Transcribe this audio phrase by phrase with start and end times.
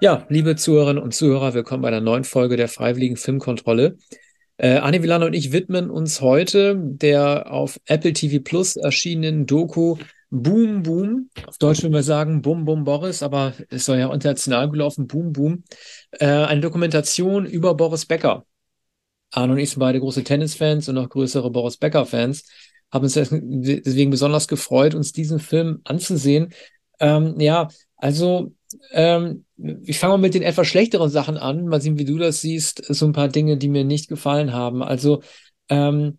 [0.00, 3.96] Ja, liebe Zuhörerinnen und Zuhörer, willkommen bei einer neuen Folge der Freiwilligen Filmkontrolle.
[4.56, 9.96] Äh, Anne Villano und ich widmen uns heute der auf Apple TV Plus erschienenen Doku
[10.30, 11.30] Boom Boom.
[11.48, 15.32] Auf Deutsch würden wir sagen Bum Bum Boris, aber es soll ja international gelaufen, Boom
[15.32, 15.64] Boom.
[16.12, 18.46] Äh, eine Dokumentation über Boris Becker.
[19.32, 22.44] Arne und ich sind beide große Tennisfans und noch größere Boris Becker-Fans.
[22.92, 26.54] Haben uns deswegen besonders gefreut, uns diesen Film anzusehen.
[27.00, 28.52] Ähm, ja, also
[28.92, 32.40] ähm, ich fange mal mit den etwas schlechteren Sachen an, mal sehen, wie du das
[32.40, 34.82] siehst, so ein paar Dinge, die mir nicht gefallen haben.
[34.82, 35.22] Also
[35.68, 36.18] ähm,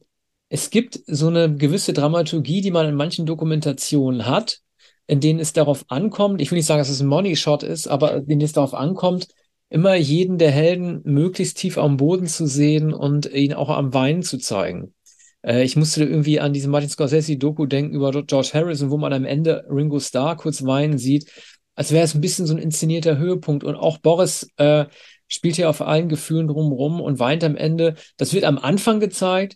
[0.49, 4.59] es gibt so eine gewisse Dramaturgie, die man in manchen Dokumentationen hat,
[5.07, 7.87] in denen es darauf ankommt, ich will nicht sagen, dass es ein Money Shot ist,
[7.87, 9.27] aber in denen es darauf ankommt,
[9.69, 14.23] immer jeden der Helden möglichst tief am Boden zu sehen und ihn auch am Weinen
[14.23, 14.93] zu zeigen.
[15.43, 19.25] Äh, ich musste irgendwie an diese Martin Scorsese-Doku denken über George Harrison, wo man am
[19.25, 21.31] Ende Ringo Starr kurz weinen sieht
[21.79, 23.63] als wäre es ein bisschen so ein inszenierter Höhepunkt.
[23.63, 24.83] Und auch Boris äh,
[25.29, 27.95] spielt hier auf allen Gefühlen drumherum und weint am Ende.
[28.17, 29.55] Das wird am Anfang gezeigt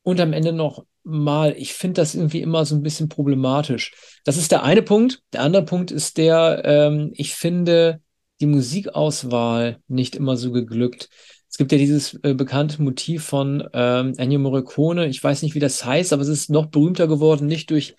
[0.00, 1.54] und am Ende noch mal.
[1.58, 3.92] Ich finde das irgendwie immer so ein bisschen problematisch.
[4.24, 5.20] Das ist der eine Punkt.
[5.34, 8.00] Der andere Punkt ist der, ähm, ich finde
[8.40, 11.10] die Musikauswahl nicht immer so geglückt.
[11.50, 15.08] Es gibt ja dieses äh, bekannte Motiv von ähm, Ennio Morricone.
[15.08, 17.96] Ich weiß nicht, wie das heißt, aber es ist noch berühmter geworden, nicht durch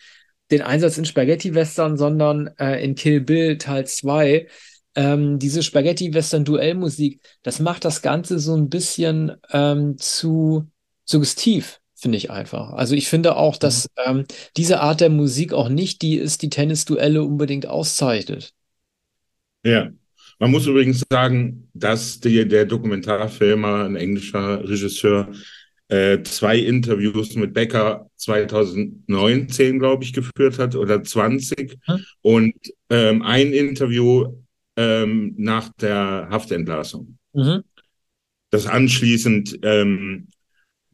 [0.52, 4.48] den Einsatz in Spaghetti-Western, sondern äh, in Kill Bill Teil 2.
[4.94, 10.70] Ähm, diese Spaghetti-Western-Duellmusik, das macht das Ganze so ein bisschen ähm, zu
[11.06, 12.74] suggestiv, finde ich einfach.
[12.74, 14.20] Also ich finde auch, dass mhm.
[14.20, 14.26] ähm,
[14.58, 18.54] diese Art der Musik auch nicht die ist, die Tennis-Duelle unbedingt auszeichnet.
[19.64, 19.92] Ja,
[20.40, 25.32] man muss übrigens sagen, dass die, der Dokumentarfilmer, ein englischer Regisseur,
[25.92, 32.06] äh, zwei Interviews mit Becker 2019, glaube ich, geführt hat oder 20 hm.
[32.22, 32.54] und
[32.90, 34.34] ähm, ein Interview
[34.78, 37.18] ähm, nach der Haftentlassung.
[37.34, 37.64] Mhm.
[38.52, 40.30] Das anschließend, ähm,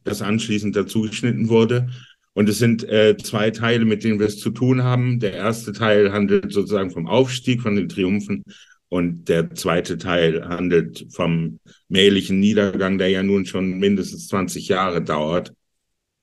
[0.02, 1.90] das anschließend dazu geschnitten wurde.
[2.32, 5.20] Und es sind äh, zwei Teile, mit denen wir es zu tun haben.
[5.20, 8.42] Der erste Teil handelt sozusagen vom Aufstieg, von den Triumphen
[8.88, 15.02] und der zweite Teil handelt vom mählichen Niedergang, der ja nun schon mindestens 20 Jahre
[15.02, 15.52] dauert.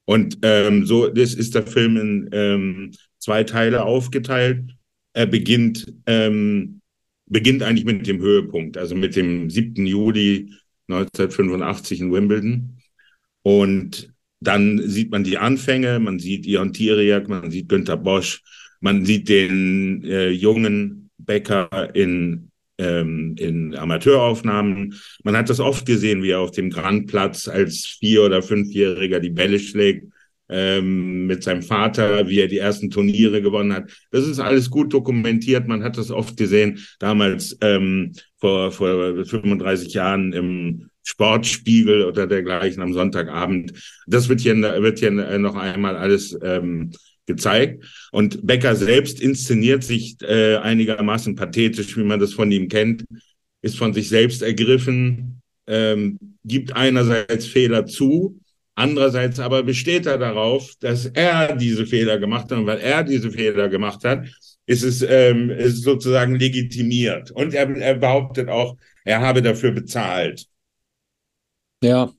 [0.05, 4.75] Und ähm, so das ist der Film in ähm, zwei Teile aufgeteilt.
[5.13, 6.81] Er beginnt, ähm,
[7.27, 9.85] beginnt eigentlich mit dem Höhepunkt, also mit dem 7.
[9.85, 10.51] Juli
[10.87, 12.77] 1985 in Wimbledon.
[13.41, 18.43] Und dann sieht man die Anfänge, man sieht Ion Tiriak, man sieht Günter Bosch,
[18.79, 24.95] man sieht den äh, jungen Bäcker in ähm, in Amateuraufnahmen.
[25.23, 29.29] Man hat das oft gesehen, wie er auf dem Grandplatz als Vier- oder Fünfjähriger die
[29.29, 30.07] Bälle schlägt
[30.49, 33.91] ähm, mit seinem Vater, wie er die ersten Turniere gewonnen hat.
[34.11, 35.67] Das ist alles gut dokumentiert.
[35.67, 42.81] Man hat das oft gesehen, damals ähm, vor, vor 35 Jahren im Sportspiegel oder dergleichen
[42.81, 43.73] am Sonntagabend.
[44.07, 46.91] Das wird hier, wird hier noch einmal alles ähm,
[47.25, 47.83] gezeigt.
[48.11, 53.05] Und Becker selbst inszeniert sich äh, einigermaßen pathetisch, wie man das von ihm kennt,
[53.61, 58.39] ist von sich selbst ergriffen, ähm, gibt einerseits Fehler zu,
[58.75, 62.59] andererseits aber besteht er darauf, dass er diese Fehler gemacht hat.
[62.59, 64.27] Und weil er diese Fehler gemacht hat,
[64.67, 67.31] ist es ähm, ist sozusagen legitimiert.
[67.31, 70.45] Und er, er behauptet auch, er habe dafür bezahlt.
[71.83, 72.11] Ja,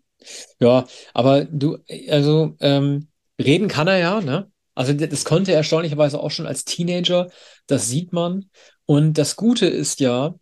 [0.60, 1.78] ja, aber du,
[2.08, 3.08] also ähm,
[3.40, 4.50] reden kann er ja, ne?
[4.76, 7.28] Also das konnte er erstaunlicherweise auch schon als Teenager,
[7.66, 8.44] das sieht man.
[8.84, 10.34] Und das Gute ist ja,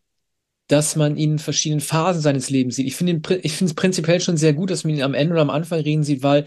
[0.66, 2.86] dass man ihn in verschiedenen Phasen seines Lebens sieht.
[2.86, 5.80] Ich finde es prinzipiell schon sehr gut, dass man ihn am Ende oder am Anfang
[5.80, 6.46] reden sieht, weil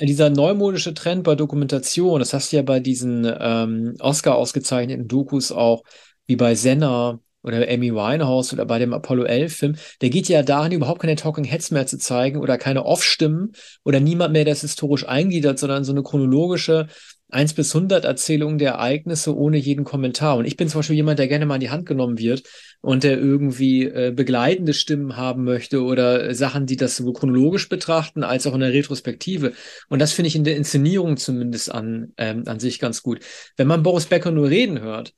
[0.00, 5.52] dieser neumodische Trend bei Dokumentation, das hast du ja bei diesen ähm, Oscar ausgezeichneten Dokus
[5.52, 5.82] auch,
[6.26, 10.42] wie bei Senna oder Amy Winehouse oder bei dem Apollo 11 Film, der geht ja
[10.42, 13.52] dahin, überhaupt keine Talking Heads mehr zu zeigen oder keine Off-Stimmen
[13.84, 16.86] oder niemand mehr, der es historisch eingliedert, sondern so eine chronologische
[17.30, 20.36] 1 bis 100 Erzählungen der Ereignisse ohne jeden Kommentar.
[20.36, 22.42] Und ich bin zum Beispiel jemand, der gerne mal in die Hand genommen wird
[22.80, 28.24] und der irgendwie äh, begleitende Stimmen haben möchte oder Sachen, die das sowohl chronologisch betrachten
[28.24, 29.52] als auch in der Retrospektive.
[29.88, 33.20] Und das finde ich in der Inszenierung zumindest an, ähm, an sich ganz gut.
[33.56, 35.12] Wenn man Boris Becker nur reden hört,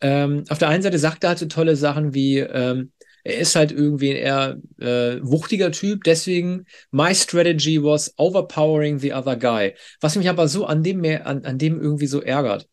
[0.00, 2.90] ähm, auf der einen Seite sagt er halt so tolle Sachen wie, ähm,
[3.24, 9.12] er ist halt irgendwie ein eher äh, wuchtiger Typ, deswegen my strategy was overpowering the
[9.12, 9.74] other guy.
[10.00, 12.68] Was mich aber so an dem mehr, an, an dem irgendwie so ärgert.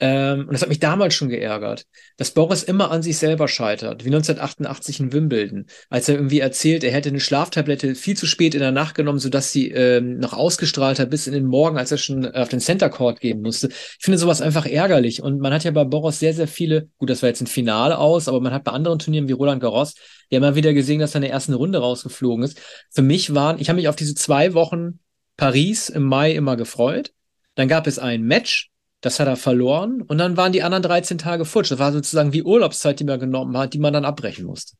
[0.00, 1.86] Ähm, und das hat mich damals schon geärgert,
[2.16, 6.84] dass Boris immer an sich selber scheitert, wie 1988 in Wimbledon, als er irgendwie erzählt,
[6.84, 10.34] er hätte eine Schlaftablette viel zu spät in der Nacht genommen, sodass sie ähm, noch
[10.34, 13.68] ausgestrahlt hat bis in den Morgen, als er schon auf den Center Court gehen musste.
[13.70, 15.20] Ich finde sowas einfach ärgerlich.
[15.20, 17.98] Und man hat ja bei Boris sehr, sehr viele, gut, das war jetzt ein Finale
[17.98, 19.94] aus, aber man hat bei anderen Turnieren wie Roland Garros
[20.30, 22.60] ja immer wieder gesehen, dass er in der ersten Runde rausgeflogen ist.
[22.90, 25.00] Für mich waren, ich habe mich auf diese zwei Wochen
[25.36, 27.12] Paris im Mai immer gefreut.
[27.56, 31.18] Dann gab es ein Match, das hat er verloren und dann waren die anderen 13
[31.18, 31.70] Tage futsch.
[31.70, 34.74] Das war sozusagen wie Urlaubszeit, die man genommen hat, die man dann abbrechen musste.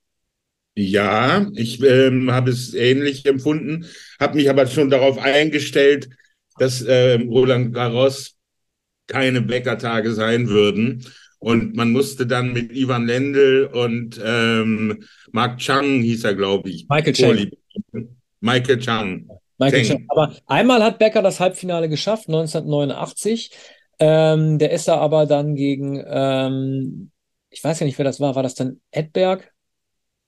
[0.75, 3.87] Ja, ich ähm, habe es ähnlich empfunden,
[4.21, 6.09] habe mich aber schon darauf eingestellt,
[6.59, 8.37] dass ähm, Roland Garros
[9.07, 11.05] keine Bäckertage sein würden.
[11.41, 16.87] Und man musste dann mit Ivan Lendl und ähm, Mark Chang hieß er, glaube ich.
[16.89, 17.51] Michael Chang.
[18.41, 19.29] Michael Chang.
[19.59, 20.05] Michael Chang.
[20.09, 23.51] Aber einmal hat Becker das Halbfinale geschafft, 1989.
[24.01, 27.11] Ähm, der ist da aber dann gegen, ähm,
[27.51, 28.35] ich weiß ja nicht, wer das war.
[28.35, 29.53] War das dann Edberg?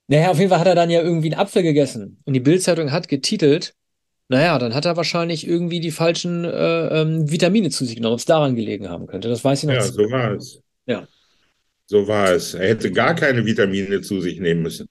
[0.07, 2.21] Naja, auf jeden Fall hat er dann ja irgendwie einen Apfel gegessen.
[2.25, 3.75] Und die Bildzeitung hat getitelt,
[4.27, 8.19] naja, dann hat er wahrscheinlich irgendwie die falschen äh, ähm, Vitamine zu sich genommen, ob
[8.19, 9.27] es daran gelegen haben könnte.
[9.27, 9.75] Das weiß ich noch.
[9.75, 10.61] Ja, so war es.
[10.85, 11.07] Ja.
[11.85, 12.53] So war es.
[12.53, 14.87] Er hätte gar keine Vitamine zu sich nehmen müssen.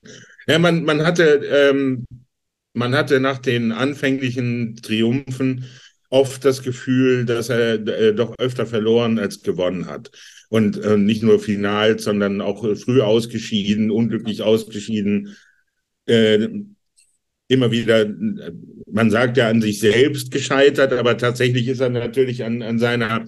[0.46, 2.06] Ja, man, man hatte, ähm,
[2.74, 5.64] man hatte nach den anfänglichen Triumphen
[6.10, 10.10] oft das Gefühl, dass er äh, doch öfter verloren als gewonnen hat.
[10.48, 15.36] Und äh, nicht nur final, sondern auch äh, früh ausgeschieden, unglücklich ausgeschieden.
[16.06, 16.48] Äh,
[17.48, 18.08] immer wieder,
[18.86, 23.24] man sagt ja an sich selbst gescheitert, aber tatsächlich ist er natürlich an, an seiner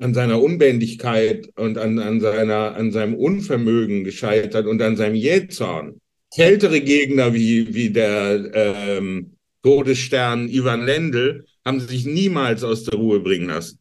[0.00, 6.00] an seiner Unbändigkeit und an, an, seiner, an seinem Unvermögen gescheitert und an seinem Jähzorn.
[6.36, 13.20] Ältere Gegner wie, wie der ähm, Todesstern Ivan Lendl haben sich niemals aus der Ruhe
[13.20, 13.80] bringen lassen.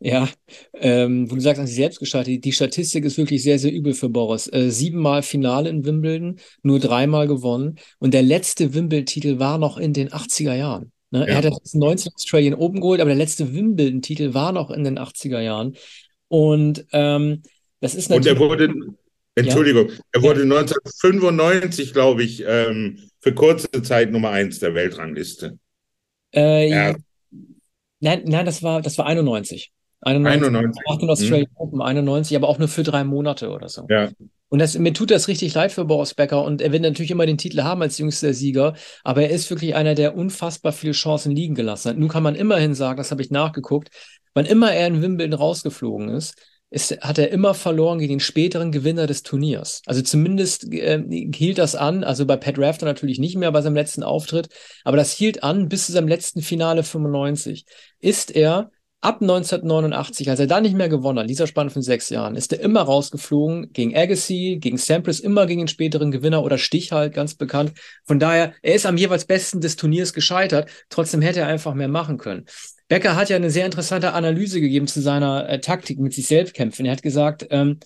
[0.00, 0.28] Ja,
[0.74, 3.94] ähm, wo du sagst, an sich selbst gestartet, die Statistik ist wirklich sehr, sehr übel
[3.94, 4.52] für Boris.
[4.52, 7.76] Äh, siebenmal Finale in Wimbledon, nur dreimal gewonnen.
[7.98, 10.90] Und der letzte Wimbledon-Titel war noch in den 80er Jahren.
[11.10, 11.20] Ne?
[11.20, 11.26] Ja.
[11.26, 14.98] Er hat das 19 Australian Open geholt, aber der letzte Wimbledon-Titel war noch in den
[14.98, 15.76] 80er Jahren.
[16.26, 17.42] Und ähm,
[17.80, 18.40] das ist natürlich.
[18.40, 18.74] Und er wurde,
[19.34, 19.94] Entschuldigung, ja?
[20.12, 20.56] er wurde ja.
[20.56, 25.58] 1995, glaube ich, ähm, für kurze Zeit Nummer eins der Weltrangliste.
[26.34, 26.96] Äh, ja.
[28.00, 29.72] Nein, nein, das war, das war 91.
[30.02, 30.46] 91.
[30.46, 30.82] 91.
[30.88, 31.56] Nach den Australian hm.
[31.56, 33.86] Open 91, aber auch nur für drei Monate oder so.
[33.88, 34.08] Ja.
[34.48, 37.26] Und das, mir tut das richtig leid für Boris Becker und er wird natürlich immer
[37.26, 38.74] den Titel haben als jüngster Sieger,
[39.04, 41.98] aber er ist wirklich einer, der unfassbar viele Chancen liegen gelassen hat.
[41.98, 43.90] Nun kann man immerhin sagen, das habe ich nachgeguckt,
[44.34, 46.34] wann immer er in Wimbledon rausgeflogen ist,
[46.70, 49.82] ist, hat er immer verloren gegen den späteren Gewinner des Turniers.
[49.86, 51.02] Also zumindest äh,
[51.34, 54.48] hielt das an, also bei Pat Rafter natürlich nicht mehr bei seinem letzten Auftritt,
[54.84, 57.64] aber das hielt an bis zu seinem letzten Finale 95.
[57.98, 58.70] Ist er
[59.00, 62.52] ab 1989, als er da nicht mehr gewonnen hat, dieser Spann von sechs Jahren, ist
[62.52, 67.14] er immer rausgeflogen gegen Agassi, gegen Sampras, immer gegen den späteren Gewinner oder Stich halt,
[67.14, 67.72] ganz bekannt.
[68.04, 70.70] Von daher, er ist am jeweils besten des Turniers gescheitert.
[70.90, 72.44] Trotzdem hätte er einfach mehr machen können.
[72.90, 76.54] Becker hat ja eine sehr interessante Analyse gegeben zu seiner äh, Taktik mit sich selbst
[76.54, 76.84] kämpfen.
[76.86, 77.78] Er hat gesagt, ähm,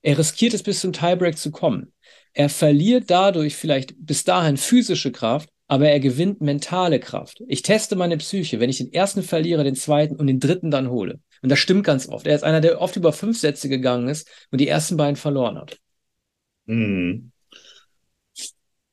[0.00, 1.92] er riskiert es bis zum Tiebreak zu kommen.
[2.32, 7.42] Er verliert dadurch vielleicht bis dahin physische Kraft, aber er gewinnt mentale Kraft.
[7.46, 10.88] Ich teste meine Psyche, wenn ich den ersten verliere, den zweiten und den dritten dann
[10.88, 11.20] hole.
[11.42, 12.26] Und das stimmt ganz oft.
[12.26, 15.58] Er ist einer, der oft über fünf Sätze gegangen ist und die ersten beiden verloren
[15.58, 15.78] hat.
[16.64, 17.32] Mhm.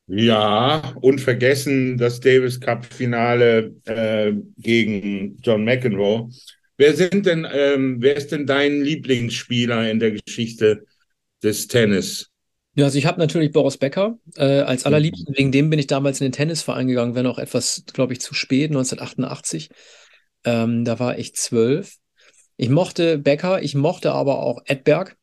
[0.08, 6.30] Ja, und vergessen das Davis Cup Finale äh, gegen John McEnroe.
[6.78, 10.86] Wer sind denn, ähm, wer ist denn dein Lieblingsspieler in der Geschichte
[11.42, 12.30] des Tennis?
[12.76, 14.88] Ja, also ich habe natürlich Boris Becker äh, als mhm.
[14.88, 15.36] allerliebsten.
[15.38, 18.34] Wegen dem bin ich damals in den Tennisverein gegangen, wenn auch etwas, glaube ich, zu
[18.34, 19.70] spät, 1988.
[20.44, 21.96] Ähm, da war ich zwölf.
[22.58, 25.16] Ich mochte Becker, ich mochte aber auch Edberg.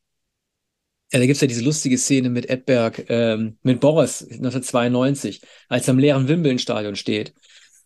[1.13, 5.87] Ja, da gibt es ja diese lustige Szene mit Edberg, ähm, mit Boris 1992, als
[5.87, 7.35] er im leeren Wimbledon-Stadion steht.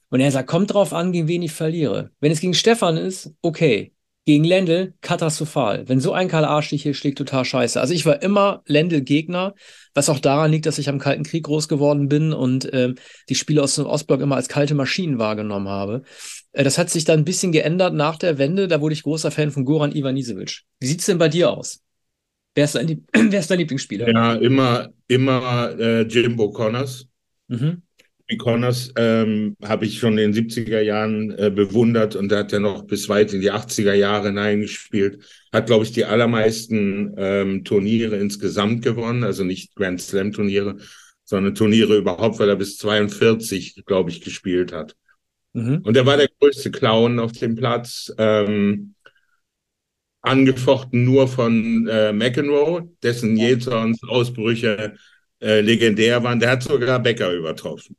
[0.10, 2.12] Und er sagt, kommt drauf an, gegen wen ich verliere.
[2.22, 3.92] Wenn es gegen Stefan ist, okay.
[4.24, 5.88] Gegen Lendl, katastrophal.
[5.90, 7.80] Wenn so ein Karl Arschlich hier schlägt, total scheiße.
[7.82, 9.56] Also ich war immer Lendl-Gegner,
[9.94, 12.96] was auch daran liegt, dass ich am Kalten Krieg groß geworden bin und ähm,
[13.28, 16.04] die Spiele aus dem Ostblock immer als kalte Maschinen wahrgenommen habe.
[16.54, 18.70] Äh, das hat sich dann ein bisschen geändert nach der Wende.
[18.70, 20.64] Da wurde ich großer Fan von Goran Ivanisevic.
[20.80, 21.82] Wie sieht's denn bei dir aus?
[22.58, 24.12] Wer ist dein, wer ist dein Lieblingsspieler?
[24.12, 27.08] Ja, immer, immer äh, Jimbo Connors.
[27.50, 27.84] Mhm.
[28.40, 32.60] Connors ähm, habe ich schon in den 70er Jahren äh, bewundert und er hat ja
[32.60, 35.24] noch bis weit in die 80er Jahre hineingespielt.
[35.54, 40.78] Hat, glaube ich, die allermeisten ähm, Turniere insgesamt gewonnen, also nicht Grand Slam Turniere,
[41.26, 44.96] sondern Turniere überhaupt, weil er bis 42, glaube ich, gespielt hat.
[45.54, 45.82] Mhm.
[45.84, 48.12] Und er war der größte Clown auf dem Platz.
[48.18, 48.96] Ähm,
[50.28, 54.96] angefochten nur von äh, McEnroe, dessen Jetsons Ausbrüche
[55.42, 56.40] äh, legendär waren.
[56.40, 57.96] Der hat sogar Becker übertroffen.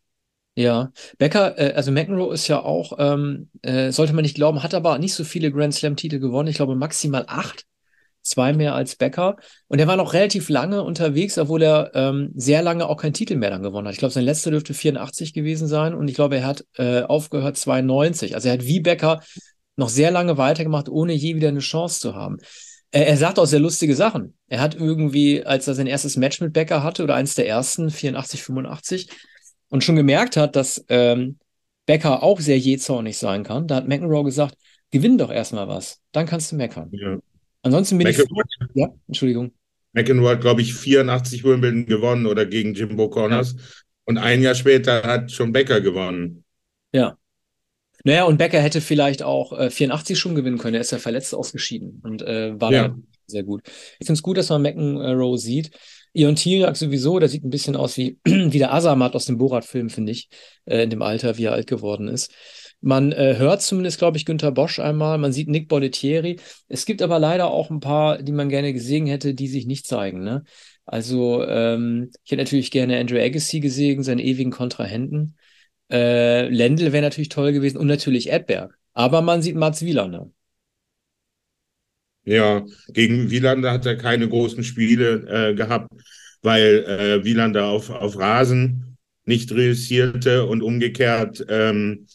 [0.54, 4.75] Ja, Becker, äh, also McEnroe ist ja auch, ähm, äh, sollte man nicht glauben, hat
[4.75, 6.49] aber nicht so viele Grand Slam-Titel gewonnen.
[6.49, 7.64] Ich glaube maximal acht,
[8.23, 9.37] zwei mehr als Becker.
[9.68, 13.37] Und er war noch relativ lange unterwegs, obwohl er ähm, sehr lange auch keinen Titel
[13.37, 13.94] mehr dann gewonnen hat.
[13.94, 17.56] Ich glaube, sein letzter dürfte 84 gewesen sein und ich glaube, er hat äh, aufgehört
[17.56, 18.35] 92.
[18.35, 19.20] Also er hat wie Becker
[19.78, 22.38] noch sehr lange weitergemacht, ohne je wieder eine Chance zu haben.
[22.90, 24.35] Er, er sagt auch sehr lustige Sachen.
[24.49, 27.90] Er hat irgendwie, als er sein erstes Match mit Becker hatte oder eins der ersten,
[27.90, 29.08] 84, 85,
[29.68, 31.38] und schon gemerkt hat, dass ähm,
[31.87, 34.56] Becker auch sehr jähzornig sein kann, da hat McEnroe gesagt,
[34.90, 36.88] gewinn doch erstmal was, dann kannst du meckern.
[36.92, 37.18] Ja.
[37.62, 38.66] Ansonsten bin McEnroe, ich.
[38.75, 39.52] Ja, Entschuldigung.
[39.92, 43.54] McEnroe hat, glaube ich, 84 Wimbledon gewonnen oder gegen Jimbo Corners.
[43.56, 43.62] Ja.
[44.04, 46.44] Und ein Jahr später hat schon Becker gewonnen.
[46.92, 47.16] Ja.
[48.05, 50.75] Naja, und Becker hätte vielleicht auch äh, 84 schon gewinnen können.
[50.75, 52.97] Er ist ja verletzt ausgeschieden und äh, war ja.
[53.26, 53.62] sehr gut.
[53.99, 55.71] Ich finde es gut, dass man McEnroe sieht.
[56.12, 59.90] Ion Tirak sowieso, der sieht ein bisschen aus wie, wie der Asamat aus dem Borat-Film,
[59.90, 60.28] finde ich,
[60.64, 62.33] äh, in dem Alter, wie er alt geworden ist.
[62.81, 66.38] Man äh, hört zumindest, glaube ich, Günter Bosch einmal, man sieht Nick Bollettieri.
[66.69, 69.87] Es gibt aber leider auch ein paar, die man gerne gesehen hätte, die sich nicht
[69.87, 70.23] zeigen.
[70.23, 70.45] Ne?
[70.85, 75.37] Also ähm, ich hätte natürlich gerne Andrew Agassi gesehen, seinen ewigen Kontrahenten.
[75.90, 78.78] Äh, Lendl wäre natürlich toll gewesen und natürlich Edberg.
[78.95, 80.30] Aber man sieht Mats Wielander.
[82.25, 85.90] Ja, gegen Wielander hat er keine großen Spiele äh, gehabt,
[86.42, 92.07] weil äh, Wielander auf, auf Rasen nicht reüssierte und umgekehrt ähm,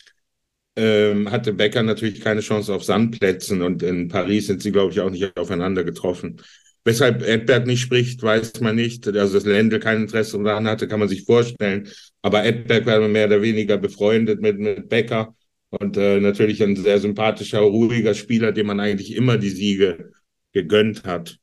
[0.76, 5.00] ähm, hatte Becker natürlich keine Chance auf Sandplätzen und in Paris sind sie, glaube ich,
[5.02, 6.42] auch nicht aufeinander getroffen.
[6.86, 9.08] Weshalb Edberg nicht spricht, weiß man nicht.
[9.08, 11.90] Also, dass Lendl kein Interesse daran hatte, kann man sich vorstellen.
[12.22, 15.34] Aber Edberg war mehr oder weniger befreundet mit, mit Becker.
[15.70, 20.12] Und äh, natürlich ein sehr sympathischer, ruhiger Spieler, dem man eigentlich immer die Siege
[20.52, 21.38] gegönnt hat.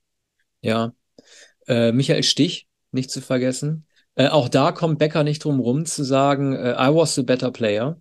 [0.60, 0.92] Ja,
[1.66, 3.86] äh, Michael Stich, nicht zu vergessen.
[4.14, 7.50] Äh, auch da kommt Becker nicht drum rum zu sagen, äh, I was the better
[7.50, 8.00] player.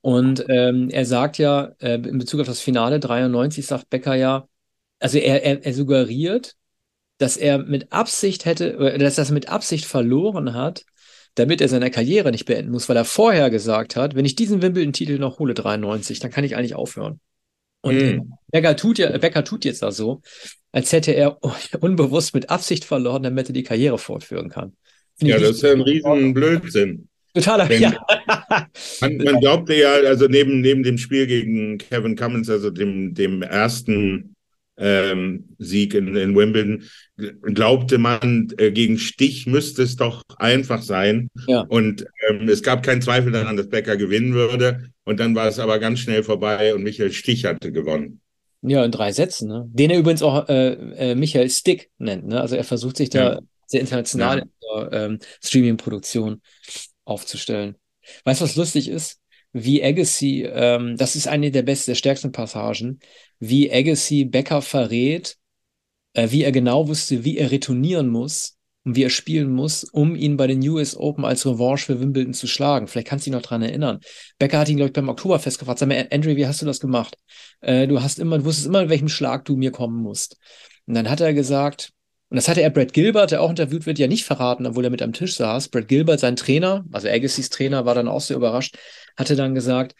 [0.00, 4.48] Und ähm, er sagt ja, äh, in Bezug auf das Finale 93 sagt Becker ja,
[5.00, 6.54] also er, er, er suggeriert,
[7.18, 10.84] dass er mit Absicht hätte, dass er das mit Absicht verloren hat,
[11.34, 14.62] damit er seine Karriere nicht beenden muss, weil er vorher gesagt hat, wenn ich diesen
[14.62, 17.20] Wimbledon-Titel noch hole, 93, dann kann ich eigentlich aufhören.
[17.80, 18.32] Und mm.
[18.50, 20.20] Becker, tut ja, Becker tut jetzt da so,
[20.72, 21.38] als hätte er
[21.80, 24.72] unbewusst mit Absicht verloren, damit er die Karriere fortführen kann.
[25.16, 27.08] Find ja, das ist ja ein riesen Blödsinn.
[27.34, 28.06] Totaler, Denn ja.
[29.00, 33.42] man, man glaubte ja, also neben, neben dem Spiel gegen Kevin Cummins, also dem, dem
[33.42, 34.34] ersten
[34.78, 36.84] ähm, Sieg in, in Wimbledon,
[37.42, 41.28] glaubte man, äh, gegen Stich müsste es doch einfach sein.
[41.46, 41.60] Ja.
[41.62, 44.90] Und ähm, es gab keinen Zweifel daran, dass Becker gewinnen würde.
[45.04, 48.20] Und dann war es aber ganz schnell vorbei und Michael Stich hatte gewonnen.
[48.62, 49.66] Ja, in drei Sätzen, ne?
[49.72, 52.40] Den er übrigens auch äh, äh, Michael Stick nennt, ne?
[52.40, 53.40] Also er versucht sich da ja.
[53.66, 54.42] sehr international ja.
[54.42, 56.42] in der ähm, Streaming-Produktion
[57.04, 57.76] aufzustellen.
[58.24, 59.20] Weißt du, was lustig ist?
[59.64, 63.00] Wie Agassi, ähm, das ist eine der besten, der stärksten Passagen,
[63.38, 65.36] wie Agassi Becker verrät,
[66.14, 70.16] äh, wie er genau wusste, wie er retournieren muss und wie er spielen muss, um
[70.16, 72.88] ihn bei den US Open als Revanche für Wimbledon zu schlagen.
[72.88, 74.00] Vielleicht kannst du dich noch dran erinnern.
[74.38, 76.80] Becker hat ihn, glaube ich, beim Oktoberfest gefragt, sag mal, Andrew, wie hast du das
[76.80, 77.16] gemacht?
[77.60, 80.38] Äh, du hast immer, du wusstest immer, in welchem Schlag du mir kommen musst.
[80.86, 81.92] Und dann hat er gesagt,
[82.30, 84.90] und das hatte er Brad Gilbert, der auch interviewt wird, ja nicht verraten, obwohl er
[84.90, 85.68] mit am Tisch saß.
[85.68, 88.76] Brad Gilbert, sein Trainer, also Agassiz Trainer, war dann auch sehr überrascht,
[89.16, 89.94] hatte dann gesagt,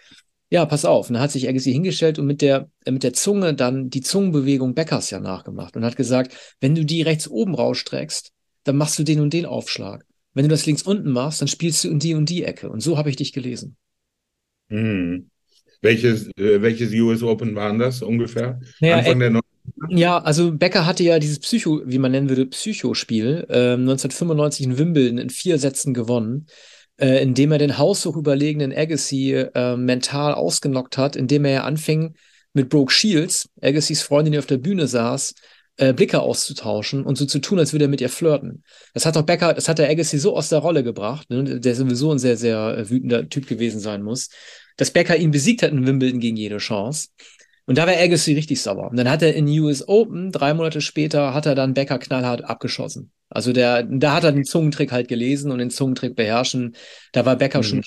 [0.51, 1.09] ja, pass auf.
[1.09, 4.01] Und dann hat sich Agassi hingestellt und mit der, äh, mit der Zunge dann die
[4.01, 8.33] Zungenbewegung Beckers ja nachgemacht und hat gesagt, wenn du die rechts oben rausstreckst,
[8.65, 10.05] dann machst du den und den Aufschlag.
[10.35, 12.69] Wenn du das links unten machst, dann spielst du in die und die Ecke.
[12.69, 13.77] Und so habe ich dich gelesen.
[14.69, 15.31] Hm.
[15.81, 18.61] Welches, äh, welches US Open waren das ungefähr?
[18.81, 19.31] Naja, Anfang der
[19.89, 24.79] ja, also Becker hatte ja dieses Psycho, wie man nennen würde, Psychospiel, äh, 1995 in
[24.79, 26.47] Wimbledon in vier Sätzen gewonnen
[26.99, 32.15] äh, indem er den haushoch überlegenen Agassi äh, mental ausgenockt hat, indem er ja anfing,
[32.53, 35.35] mit Brooke Shields, Agassys Freundin, die auf der Bühne saß,
[35.77, 38.65] äh, Blicke auszutauschen und so zu tun, als würde er mit ihr flirten.
[38.95, 41.75] Das hat doch Becker, das hat der Agassi so aus der Rolle gebracht, ne, der
[41.75, 44.31] sowieso ein sehr, sehr äh, wütender Typ gewesen sein muss,
[44.77, 47.09] dass Becker ihn besiegt hat in Wimbledon gegen jede Chance.
[47.69, 48.91] Und da war Agassi richtig sauer.
[48.91, 52.43] Und dann hat er in US Open, drei Monate später, hat er dann Becker knallhart
[52.43, 53.13] abgeschossen.
[53.29, 56.75] Also der, da hat er den Zungentrick halt gelesen und den Zungentrick beherrschen.
[57.13, 57.63] Da war Becker mhm.
[57.65, 57.85] schon.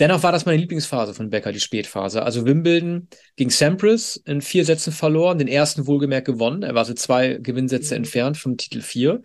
[0.00, 2.22] Dennoch war das meine Lieblingsphase von Becker, die Spätphase.
[2.22, 6.62] Also Wimbledon gegen Sampras in vier Sätzen verloren, den ersten wohlgemerkt gewonnen.
[6.62, 7.98] Er war so zwei Gewinnsätze mhm.
[7.98, 9.20] entfernt vom Titel 4.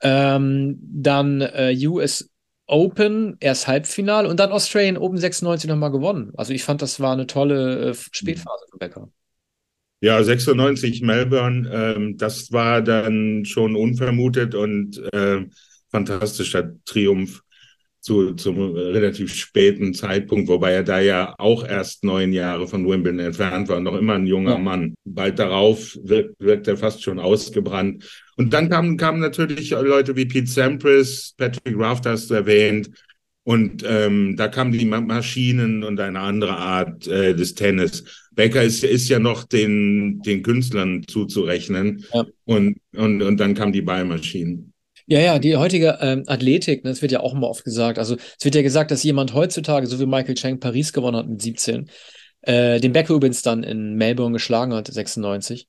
[0.00, 2.30] Ähm, dann äh, US
[2.66, 6.32] Open, erst Halbfinale und dann Australian Open 96 nochmal gewonnen.
[6.36, 9.08] Also ich fand, das war eine tolle äh, Spätphase für Becker.
[10.04, 15.46] Ja, 96 Melbourne, ähm, das war dann schon unvermutet und äh,
[15.90, 17.40] fantastischer Triumph
[18.00, 23.20] zu, zum relativ späten Zeitpunkt, wobei er da ja auch erst neun Jahre von Wimbledon
[23.20, 24.58] entfernt war, noch immer ein junger.
[24.58, 24.94] Mann.
[25.06, 28.04] Bald darauf wirkt, wirkt er fast schon ausgebrannt.
[28.36, 32.90] Und dann kamen, kamen natürlich Leute wie Pete Sampras, Patrick Raft hast du erwähnt,
[33.44, 38.23] und ähm, da kamen die Maschinen und eine andere Art äh, des Tennis.
[38.34, 42.04] Becker ist, ist ja noch den, den Künstlern zuzurechnen.
[42.12, 42.26] Ja.
[42.44, 44.72] Und, und, und dann kamen die Ballmaschinen.
[45.06, 47.98] Ja, ja, die heutige ähm, Athletik, ne, das wird ja auch immer oft gesagt.
[47.98, 51.28] Also es wird ja gesagt, dass jemand heutzutage, so wie Michael Chang Paris gewonnen hat
[51.28, 51.90] mit 17,
[52.40, 55.68] äh, den Becker übrigens dann in Melbourne geschlagen hat, 96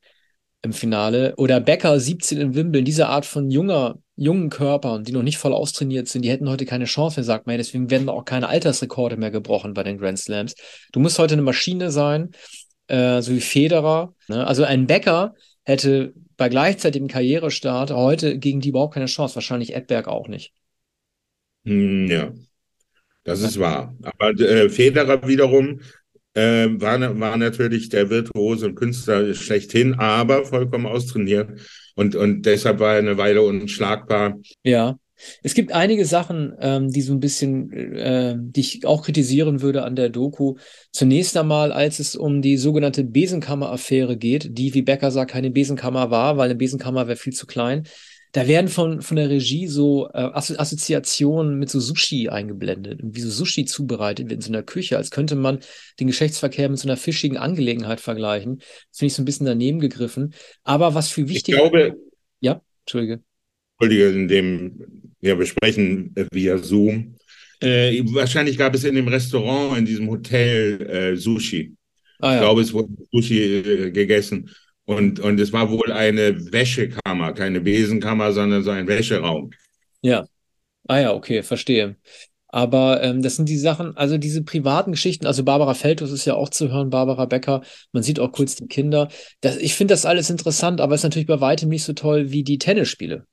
[0.61, 1.33] im Finale.
[1.35, 5.53] Oder Becker 17 in Wimbledon, diese Art von junger jungen Körpern, die noch nicht voll
[5.53, 7.57] austrainiert sind, die hätten heute keine Chance sagt man.
[7.57, 10.55] Deswegen werden auch keine Altersrekorde mehr gebrochen bei den Grand Slams.
[10.91, 12.31] Du musst heute eine Maschine sein,
[12.87, 14.13] äh, so wie Federer.
[14.27, 14.45] Ne?
[14.45, 19.35] Also ein Bäcker hätte bei gleichzeitigem Karrierestart heute gegen die überhaupt keine Chance.
[19.35, 20.53] Wahrscheinlich Edberg auch nicht.
[21.65, 22.31] Hm, ja,
[23.23, 23.95] das ist wahr.
[24.01, 25.81] Aber äh, Federer wiederum
[26.35, 31.59] äh, war, war natürlich der Virtuose und Künstler schlechthin, aber vollkommen austrainiert.
[31.95, 34.37] Und, und deshalb war er eine Weile unschlagbar.
[34.63, 34.97] Ja.
[35.43, 39.83] Es gibt einige Sachen, ähm, die so ein bisschen, äh, die ich auch kritisieren würde
[39.83, 40.55] an der Doku.
[40.91, 46.11] Zunächst einmal, als es um die sogenannte Besenkammer-Affäre geht, die, wie Becker sagt, keine Besenkammer
[46.11, 47.83] war, weil eine Besenkammer wäre viel zu klein.
[48.35, 53.29] Da werden von, von der Regie so äh, Assoziationen mit so Sushi eingeblendet, wie so
[53.29, 55.59] Sushi zubereitet wird in so einer Küche, als könnte man
[56.01, 58.57] den Geschlechtsverkehr mit so einer fischigen Angelegenheit vergleichen.
[58.57, 60.33] Das finde ich so ein bisschen daneben gegriffen.
[60.65, 61.63] Aber was viel wichtiger.
[61.63, 61.95] Ich glaube.
[62.41, 63.23] Ja, Entschuldige.
[63.79, 67.15] Entschuldige, in dem wir besprechen via Zoom.
[67.61, 71.73] Äh, wahrscheinlich gab es in dem Restaurant, in diesem Hotel äh, Sushi.
[72.19, 72.33] Ah, ja.
[72.33, 74.49] Ich glaube, es wurde Sushi äh, gegessen.
[74.85, 79.51] Und, und es war wohl eine Wäschekammer, keine Besenkammer, sondern so ein Wäscheraum.
[80.01, 80.25] Ja.
[80.87, 81.95] Ah ja, okay, verstehe.
[82.47, 86.35] Aber ähm, das sind die Sachen, also diese privaten Geschichten, also Barbara Feldhus ist ja
[86.35, 89.09] auch zu hören, Barbara Becker, man sieht auch kurz die Kinder.
[89.41, 92.31] Das, ich finde das alles interessant, aber es ist natürlich bei weitem nicht so toll
[92.31, 93.25] wie die Tennisspiele.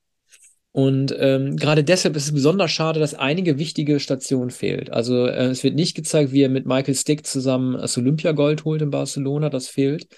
[0.73, 4.91] Und ähm, gerade deshalb ist es besonders schade, dass einige wichtige Stationen fehlt.
[4.91, 8.81] Also äh, es wird nicht gezeigt, wie er mit Michael Stick zusammen das Olympiagold holt
[8.81, 10.09] in Barcelona, das fehlt.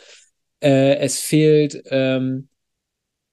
[0.60, 2.48] Äh, es fehlt, ähm,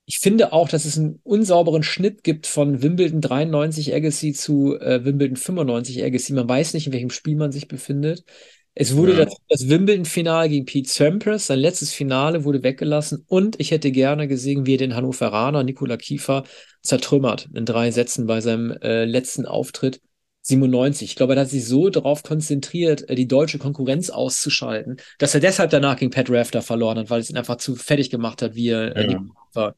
[0.06, 5.06] ich finde auch, dass es einen unsauberen Schnitt gibt von Wimbledon 93 Agassi zu äh,
[5.06, 6.34] Wimbledon 95 Agassi.
[6.34, 8.26] Man weiß nicht, in welchem Spiel man sich befindet.
[8.74, 9.26] Es wurde ja.
[9.26, 14.30] das, das Wimbledon-Finale gegen Pete Sampras, sein letztes Finale wurde weggelassen und ich hätte gerne
[14.30, 16.44] gesehen, wie er den Hannoveraner Nikola Kiefer
[16.82, 20.02] zertrümmert in drei Sätzen bei seinem äh, letzten Auftritt.
[20.44, 21.10] 97.
[21.10, 25.40] Ich glaube, er hat sich so darauf konzentriert, äh, die deutsche Konkurrenz auszuschalten, dass er
[25.40, 28.56] deshalb danach gegen Pat Rafter verloren hat, weil es ihn einfach zu fertig gemacht hat,
[28.56, 29.20] wie er äh, ja.
[29.56, 29.70] die,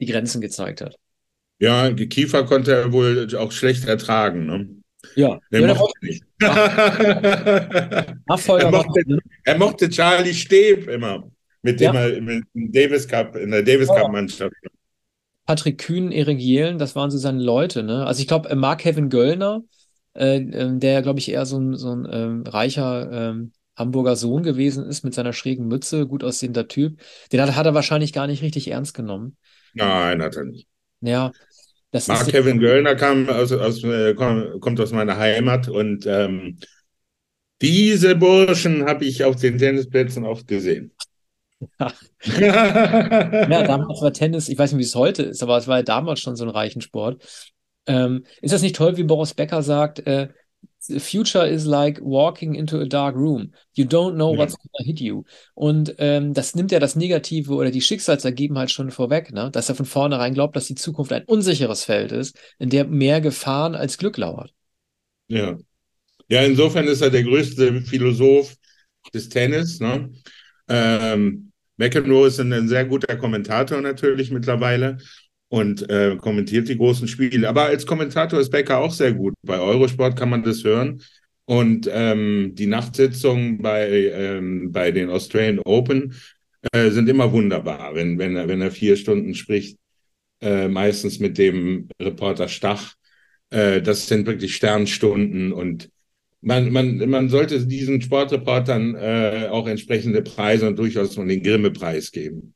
[0.00, 0.96] die, Grenzen gezeigt hat.
[1.58, 4.46] Ja, die Kiefer konnte er wohl auch schlecht ertragen.
[4.46, 4.68] Ne?
[5.16, 6.24] Ja, er, ja, mochte nicht.
[6.40, 8.16] er,
[8.70, 9.04] mochte,
[9.44, 11.30] er mochte Charlie Steb immer,
[11.62, 12.00] mit dem ja.
[12.00, 14.54] er im Davis Cup, in der Davis Cup Mannschaft.
[15.46, 17.82] Patrick Kühn, Erik Jelen, das waren so seine Leute.
[17.82, 18.06] Ne?
[18.06, 19.62] Also ich glaube, Mark Kevin Göllner,
[20.14, 24.42] äh, ähm, der, glaube ich, eher so ein, so ein ähm, reicher ähm, Hamburger Sohn
[24.42, 27.00] gewesen ist mit seiner schrägen Mütze, gut aussehender Typ.
[27.32, 29.36] Den hat, hat, er wahrscheinlich gar nicht richtig ernst genommen.
[29.74, 30.68] Nein, hat er nicht.
[31.00, 31.32] Ja.
[31.90, 36.58] Das Mark Kevin Göllner kam aus, aus, äh, kommt aus meiner Heimat und ähm,
[37.62, 40.92] diese Burschen habe ich auf den Tennisplätzen oft gesehen.
[41.78, 45.82] ja, damals war Tennis, ich weiß nicht, wie es heute ist, aber es war ja
[45.82, 47.22] damals schon so ein reichen Sport.
[47.86, 50.28] Ähm, ist das nicht toll, wie Boris Becker sagt, äh,
[50.86, 53.52] The future is like walking into a dark room.
[53.74, 55.24] You don't know what's gonna hit you.
[55.54, 59.50] Und ähm, das nimmt ja das Negative oder die Schicksalsergebenheit schon vorweg, ne?
[59.50, 63.22] dass er von vornherein glaubt, dass die Zukunft ein unsicheres Feld ist, in der mehr
[63.22, 64.52] Gefahren als Glück lauert.
[65.28, 65.56] Ja.
[66.28, 68.54] Ja, insofern ist er der größte Philosoph
[69.12, 69.80] des Tennis.
[69.80, 70.10] Ne?
[70.68, 74.98] Ähm, McEnroe ist ein sehr guter Kommentator natürlich mittlerweile
[75.54, 77.48] und äh, kommentiert die großen Spiele.
[77.48, 79.34] Aber als Kommentator ist Becker auch sehr gut.
[79.46, 81.00] Bei Eurosport kann man das hören.
[81.44, 86.14] Und ähm, die Nachtsitzungen bei, ähm, bei den Australian Open
[86.72, 89.78] äh, sind immer wunderbar, wenn, wenn, er, wenn er vier Stunden spricht,
[90.40, 92.94] äh, meistens mit dem Reporter Stach.
[93.50, 95.88] Äh, das sind wirklich Sternstunden und
[96.40, 102.10] man, man, man sollte diesen Sportreportern äh, auch entsprechende Preise und durchaus mal den Grimme-Preis
[102.10, 102.54] geben.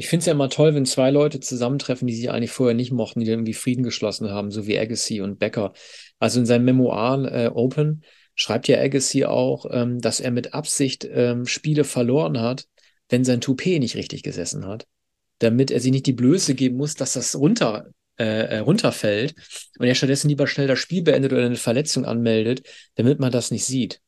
[0.00, 2.90] Ich finde es ja immer toll, wenn zwei Leute zusammentreffen, die sich eigentlich vorher nicht
[2.90, 5.74] mochten, die dann irgendwie Frieden geschlossen haben, so wie Agassi und Becker.
[6.18, 8.02] Also in seinem Memoir äh, Open
[8.34, 12.64] schreibt ja Agassi auch, ähm, dass er mit Absicht ähm, Spiele verloren hat,
[13.10, 14.86] wenn sein Toupet nicht richtig gesessen hat,
[15.38, 19.34] damit er sich nicht die Blöße geben muss, dass das runter, äh, runterfällt
[19.78, 22.62] und er stattdessen lieber schnell das Spiel beendet oder eine Verletzung anmeldet,
[22.94, 24.00] damit man das nicht sieht.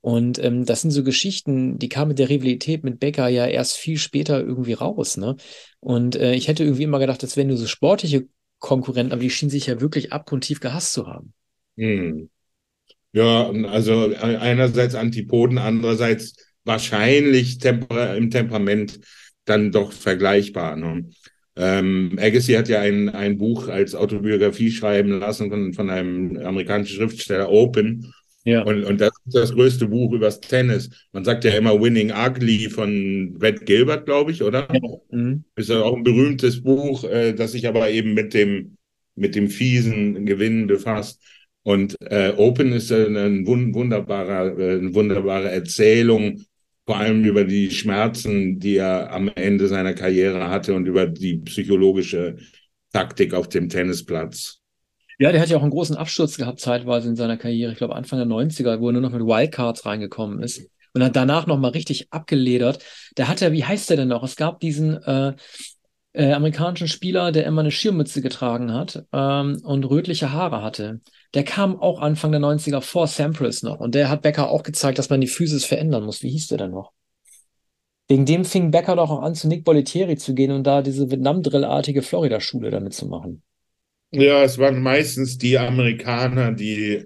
[0.00, 3.76] Und ähm, das sind so Geschichten, die kamen mit der Rivalität mit Becker ja erst
[3.76, 5.16] viel später irgendwie raus.
[5.16, 5.36] Ne?
[5.80, 9.30] Und äh, ich hätte irgendwie immer gedacht, das wären nur so sportliche Konkurrenten, aber die
[9.30, 11.32] schienen sich ja wirklich abgrundtief gehasst zu haben.
[11.76, 12.30] Hm.
[13.12, 19.00] Ja, also einerseits Antipoden, andererseits wahrscheinlich Temper im Temperament
[19.44, 20.76] dann doch vergleichbar.
[20.76, 21.08] Ne?
[21.56, 26.96] Ähm, Agassi hat ja ein, ein Buch als Autobiografie schreiben lassen von, von einem amerikanischen
[26.96, 28.12] Schriftsteller, Open.
[28.48, 28.62] Ja.
[28.62, 30.88] Und, und das ist das größte Buch übers Tennis.
[31.12, 34.66] Man sagt ja immer Winning Ugly von Brad Gilbert, glaube ich, oder?
[34.72, 34.80] Ja.
[35.10, 35.44] Mhm.
[35.54, 38.78] Ist ja auch ein berühmtes Buch, äh, das sich aber eben mit dem,
[39.16, 41.22] mit dem fiesen Gewinnen befasst.
[41.62, 46.42] Und äh, Open ist eine, wunderbarer, äh, eine wunderbare Erzählung,
[46.86, 51.36] vor allem über die Schmerzen, die er am Ende seiner Karriere hatte und über die
[51.36, 52.36] psychologische
[52.94, 54.57] Taktik auf dem Tennisplatz.
[55.18, 57.72] Ja, der hat ja auch einen großen Absturz gehabt zeitweise in seiner Karriere.
[57.72, 60.68] Ich glaube Anfang der 90er, wo er nur noch mit Wildcards reingekommen ist.
[60.94, 62.82] Und hat danach nochmal richtig abgeledert.
[63.16, 64.22] Der hat ja, wie heißt der denn noch?
[64.22, 65.34] Es gab diesen äh,
[66.12, 71.00] äh, amerikanischen Spieler, der immer eine Schirmmütze getragen hat ähm, und rötliche Haare hatte.
[71.34, 74.98] Der kam auch Anfang der 90er vor Sampras noch und der hat Becker auch gezeigt,
[74.98, 76.22] dass man die Physis verändern muss.
[76.22, 76.92] Wie hieß der denn noch?
[78.08, 81.10] Wegen dem fing Becker doch auch an, zu Nick Bollettieri zu gehen und da diese
[81.10, 83.42] Vietnam-Drillartige Florida-Schule damit zu machen.
[84.10, 87.04] Ja, es waren meistens die Amerikaner, die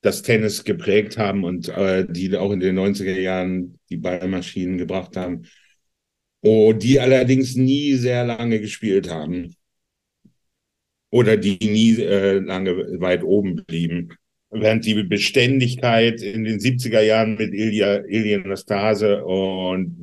[0.00, 5.16] das Tennis geprägt haben und äh, die auch in den 90er Jahren die Ballmaschinen gebracht
[5.16, 5.46] haben.
[6.42, 9.54] Oh, die allerdings nie sehr lange gespielt haben
[11.10, 14.10] oder die nie äh, lange weit oben blieben.
[14.50, 19.96] Während die Beständigkeit in den 70er Jahren mit Ilya, Ilya Nastase und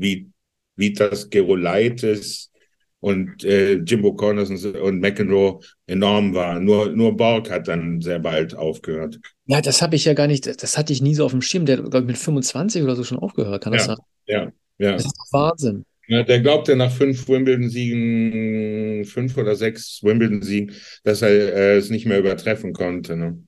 [0.75, 2.51] Vitas Gerolaitis
[2.99, 6.60] und äh, Jimbo Connors und McEnroe enorm war.
[6.60, 9.19] Nur, nur Borg hat dann sehr bald aufgehört.
[9.45, 11.65] Ja, das habe ich ja gar nicht, das hatte ich nie so auf dem Schirm.
[11.65, 14.05] Der hat, glaube ich, mit 25 oder so schon aufgehört, kann das ja, sein?
[14.25, 14.91] Ja, ja.
[14.93, 15.86] Das ist Wahnsinn.
[16.07, 22.05] Ja, der glaubte nach fünf Wimbledon-Siegen, fünf oder sechs Wimbledon-Siegen, dass er äh, es nicht
[22.05, 23.17] mehr übertreffen konnte.
[23.17, 23.43] Ne?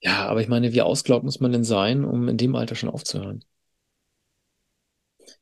[0.00, 2.90] Ja, aber ich meine, wie ausgelaugt muss man denn sein, um in dem Alter schon
[2.90, 3.42] aufzuhören?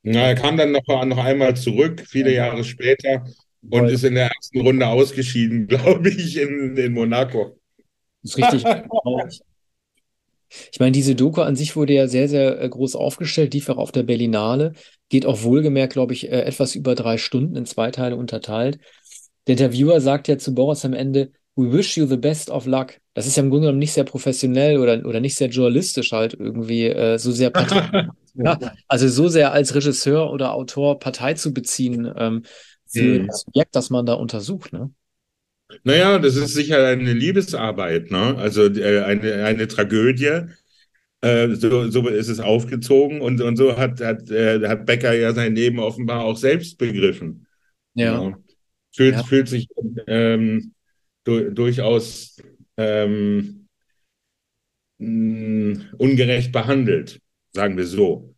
[0.03, 2.47] Na, er kam dann noch, noch einmal zurück, viele ja.
[2.47, 3.25] Jahre später,
[3.71, 7.59] und ist in der ersten Runde ausgeschieden, glaube ich, in, in Monaco.
[8.23, 8.65] Das ist richtig.
[10.73, 13.77] Ich meine, diese Doku an sich wurde ja sehr, sehr äh, groß aufgestellt, lief auch
[13.77, 14.73] auf der Berlinale,
[15.09, 18.79] geht auch wohlgemerkt, glaube ich, äh, etwas über drei Stunden in zwei Teile unterteilt.
[19.47, 22.95] Der Interviewer sagt ja zu Boris am Ende, We wish you the best of luck.
[23.15, 26.35] Das ist ja im Grunde genommen nicht sehr professionell oder, oder nicht sehr journalistisch halt
[26.35, 31.55] irgendwie äh, so sehr Partei, ja, also so sehr als Regisseur oder Autor Partei zu
[31.55, 32.43] beziehen ähm,
[32.95, 33.27] für mhm.
[33.27, 34.91] das Objekt, das man da untersucht, ne?
[35.83, 38.37] Naja, das ist sicher eine Liebesarbeit, ne?
[38.37, 40.47] Also äh, eine, eine Tragödie.
[41.21, 45.33] Äh, so, so ist es aufgezogen und, und so hat, hat, äh, hat Becker ja
[45.33, 47.47] sein Leben offenbar auch selbst begriffen.
[47.95, 48.23] Ja.
[48.23, 48.39] ja.
[48.95, 49.23] Fühlt, ja.
[49.23, 49.67] fühlt sich
[50.07, 50.75] ähm,
[51.25, 52.37] du, durchaus
[52.77, 53.67] ähm,
[54.99, 57.21] mh, ungerecht behandelt,
[57.53, 58.35] sagen wir so.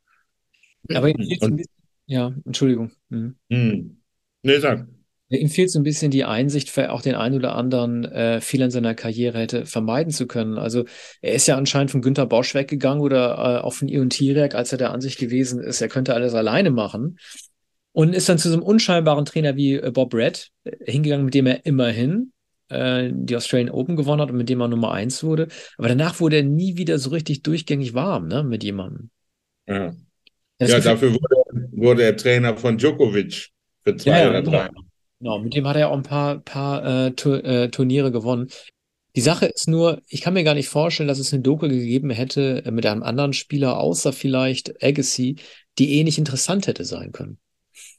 [0.95, 1.63] Aber jetzt und,
[2.07, 2.93] ja, Entschuldigung.
[3.09, 4.01] Mhm.
[4.47, 4.87] Nee, sag.
[5.29, 8.67] Ihm fehlt so ein bisschen die Einsicht, für auch den einen oder anderen äh, Fehler
[8.67, 10.57] in seiner Karriere hätte vermeiden zu können.
[10.57, 10.85] Also
[11.21, 14.71] er ist ja anscheinend von Günter Bosch weggegangen oder äh, auch von Ion Tirek, als
[14.71, 17.19] er der Ansicht gewesen ist, er könnte alles alleine machen.
[17.91, 21.35] Und ist dann zu so einem unscheinbaren Trainer wie äh, Bob Red äh, hingegangen, mit
[21.35, 22.31] dem er immerhin
[22.69, 25.49] äh, die Australian Open gewonnen hat und mit dem er Nummer eins wurde.
[25.77, 29.11] Aber danach wurde er nie wieder so richtig durchgängig warm, ne, mit jemandem.
[29.67, 29.93] Ja,
[30.61, 33.56] ja dafür wurde, wurde er Trainer von Djokovic
[33.87, 34.69] für zwei ja, oder drei.
[34.69, 34.81] Genau.
[35.19, 38.51] Genau, mit dem hat er auch ein paar, paar äh, äh, Turniere gewonnen.
[39.15, 42.11] Die Sache ist nur, ich kann mir gar nicht vorstellen, dass es eine Doku gegeben
[42.11, 45.37] hätte äh, mit einem anderen Spieler, außer vielleicht Agassi,
[45.79, 47.39] die ähnlich interessant hätte sein können.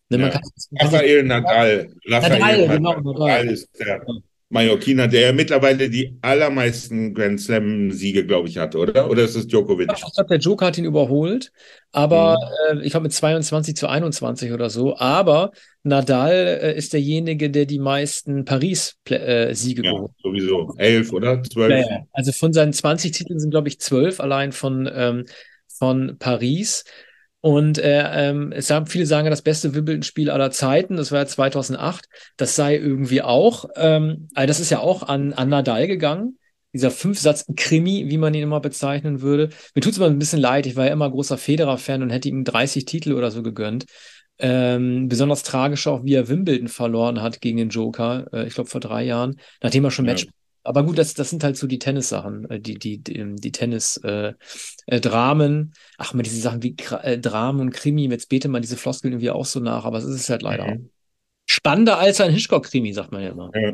[0.09, 0.29] Ne, ja.
[0.29, 0.41] kann,
[0.79, 1.89] Rafael Nadal.
[2.07, 4.05] Rafael Nadal, genau, Nadal, Nadal ist der,
[4.49, 9.09] Mallorquiner, der ja mittlerweile die allermeisten Grand Slam-Siege, glaube ich, hat, oder?
[9.09, 9.91] Oder ist es Djokovic?
[9.93, 11.51] Ich glaube, der Joker hat ihn überholt,
[11.91, 12.37] aber
[12.71, 12.79] mhm.
[12.79, 14.97] äh, ich glaube mit 22 zu 21 oder so.
[14.97, 15.51] Aber
[15.83, 20.21] Nadal äh, ist derjenige, der die meisten Paris-Siege ja, geholt hat.
[20.23, 20.73] Sowieso.
[20.77, 21.85] Elf oder zwölf?
[22.13, 25.25] Also von seinen 20 Titeln sind, glaube ich, zwölf allein von, ähm,
[25.67, 26.85] von Paris.
[27.47, 31.27] Und äh, ähm, es haben, viele sagen, das beste Wimbledon-Spiel aller Zeiten, das war ja
[31.27, 32.03] 2008,
[32.35, 36.39] das sei irgendwie auch, ähm, also das ist ja auch an, an Nadal gegangen,
[36.73, 39.47] dieser Fünfsatz-Krimi, wie man ihn immer bezeichnen würde.
[39.73, 42.27] Mir tut es immer ein bisschen leid, ich war ja immer großer Federer-Fan und hätte
[42.27, 43.85] ihm 30 Titel oder so gegönnt.
[44.39, 48.69] Ähm, besonders tragisch auch, wie er Wimbledon verloren hat gegen den Joker, äh, ich glaube
[48.69, 50.11] vor drei Jahren, nachdem er schon ja.
[50.11, 50.27] Match.
[50.67, 54.35] Aber gut, das, das sind halt so die Tennissachen, äh, die, die, die, die Tennis-Dramen.
[54.87, 55.65] Äh, äh,
[55.97, 59.29] Ach, mal diese Sachen wie äh, Dramen und Krimi, jetzt bete man diese Floskeln irgendwie
[59.29, 60.89] auch so nach, aber es ist halt leider mhm.
[61.45, 63.49] spannender als ein Hitchcock-Krimi, sagt man ja immer.
[63.55, 63.73] Ja,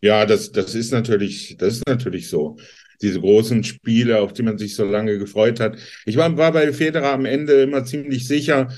[0.00, 2.56] ja das, das ist natürlich, das ist natürlich so
[3.00, 5.78] diese großen Spiele, auf die man sich so lange gefreut hat.
[6.06, 8.68] Ich war, war bei Federer am Ende immer ziemlich sicher,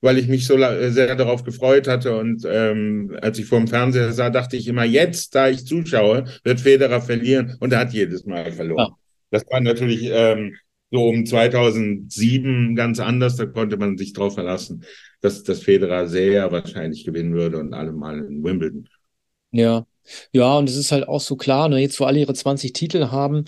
[0.00, 2.16] weil ich mich so sehr darauf gefreut hatte.
[2.16, 6.24] Und ähm, als ich vor dem Fernseher sah, dachte ich immer, jetzt, da ich zuschaue,
[6.44, 7.56] wird Federer verlieren.
[7.60, 8.90] Und er hat jedes Mal verloren.
[8.90, 8.96] Ja.
[9.30, 10.54] Das war natürlich ähm,
[10.90, 13.36] so um 2007 ganz anders.
[13.36, 14.84] Da konnte man sich drauf verlassen,
[15.20, 18.88] dass, dass Federer sehr wahrscheinlich gewinnen würde und allemal in Wimbledon.
[19.50, 19.86] Ja,
[20.32, 23.08] ja, und es ist halt auch so klar, ne, jetzt wo alle ihre 20 Titel
[23.10, 23.44] haben,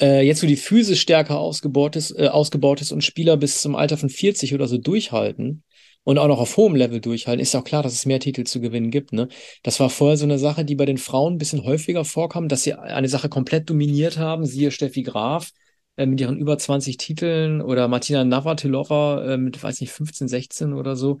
[0.00, 3.74] äh, jetzt wo die physisch stärker ausgebaut ist, äh, ausgebaut ist und Spieler bis zum
[3.74, 5.62] Alter von 40 oder so durchhalten
[6.04, 8.44] und auch noch auf hohem Level durchhalten, ist ja auch klar, dass es mehr Titel
[8.44, 9.12] zu gewinnen gibt.
[9.12, 9.28] Ne?
[9.62, 12.62] Das war vorher so eine Sache, die bei den Frauen ein bisschen häufiger vorkam, dass
[12.62, 15.50] sie eine Sache komplett dominiert haben, siehe Steffi Graf
[15.96, 20.72] äh, mit ihren über 20 Titeln oder Martina Navratilova äh, mit, weiß nicht, 15, 16
[20.72, 21.18] oder so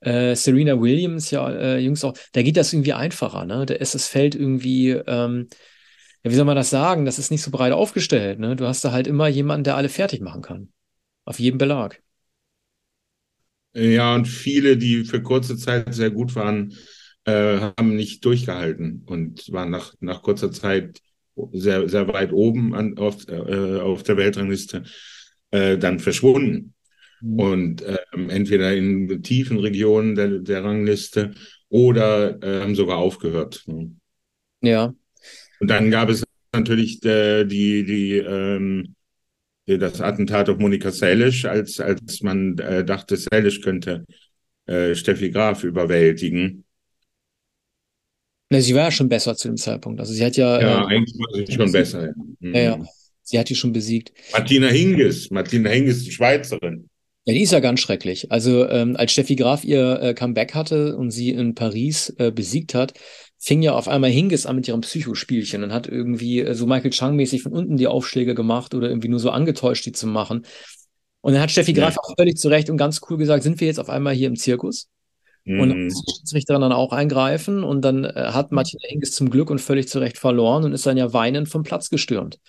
[0.00, 3.66] äh, Serena Williams, ja, äh, Jungs auch, da geht das irgendwie einfacher, ne?
[3.66, 5.48] Da ist das Feld irgendwie, ähm,
[6.22, 7.04] ja, wie soll man das sagen?
[7.04, 8.56] Das ist nicht so breit aufgestellt, ne?
[8.56, 10.72] Du hast da halt immer jemanden, der alle fertig machen kann.
[11.24, 12.02] Auf jedem Belag.
[13.78, 16.74] Ja, und viele, die für kurze Zeit sehr gut waren,
[17.24, 21.02] äh, haben nicht durchgehalten und waren nach, nach kurzer Zeit
[21.52, 24.84] sehr, sehr weit oben an, auf, äh, auf der Weltrangliste
[25.50, 26.72] äh, dann verschwunden.
[27.20, 27.38] Mhm.
[27.38, 31.34] Und ähm, entweder in tiefen Regionen der, der Rangliste
[31.68, 33.62] oder äh, haben sogar aufgehört.
[33.66, 33.94] Ne?
[34.62, 34.94] Ja.
[35.60, 38.95] Und dann gab es natürlich äh, die, die, ähm,
[39.66, 44.06] das Attentat auf Monika Selisch, als, als man äh, dachte, Selisch könnte
[44.66, 46.64] äh, Steffi Graf überwältigen.
[48.50, 49.98] Na, sie war ja schon besser zu dem Zeitpunkt.
[49.98, 50.60] Also sie hat ja.
[50.60, 52.06] Ja, äh, eigentlich war sie schon besser.
[52.06, 52.12] Ja.
[52.40, 52.54] Mhm.
[52.54, 52.84] ja, ja.
[53.22, 54.12] Sie hat die schon besiegt.
[54.32, 56.88] Martina Hingis, Martina Hingis, die Schweizerin.
[57.24, 58.30] Ja, die ist ja ganz schrecklich.
[58.30, 62.72] Also ähm, als Steffi Graf ihr äh, Comeback hatte und sie in Paris äh, besiegt
[62.72, 62.94] hat,
[63.46, 66.90] fing ja auf einmal Hingis an mit ihrem Psychospielchen und hat irgendwie äh, so Michael
[66.90, 70.44] Chang-mäßig von unten die Aufschläge gemacht oder irgendwie nur so angetäuscht, die zu machen.
[71.20, 72.00] Und dann hat Steffi Graf ja.
[72.02, 74.34] auch völlig zu Recht und ganz cool gesagt, sind wir jetzt auf einmal hier im
[74.34, 74.88] Zirkus?
[75.44, 75.60] Mhm.
[75.60, 79.30] Und dann muss die Schiedsrichterin dann auch eingreifen und dann äh, hat Martina Hingis zum
[79.30, 82.40] Glück und völlig zu Recht verloren und ist dann ja weinend vom Platz gestürmt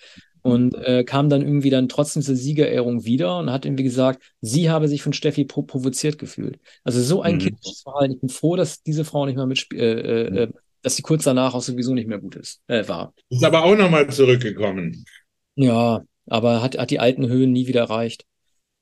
[0.42, 4.68] und äh, kam dann irgendwie dann trotzdem zur Siegerehrung wieder und hat irgendwie gesagt, sie
[4.68, 6.58] habe sich von Steffi pro provoziert gefühlt.
[6.82, 7.38] Also so ein mhm.
[7.38, 8.14] kindliches Verhalten.
[8.14, 10.52] Ich bin froh, dass diese Frau nicht mehr mitspielt, äh, äh, mhm.
[10.82, 13.12] Dass sie kurz danach auch sowieso nicht mehr gut ist, äh, war.
[13.28, 15.04] Ist aber auch nochmal zurückgekommen.
[15.56, 18.24] Ja, aber hat, hat die alten Höhen nie wieder erreicht.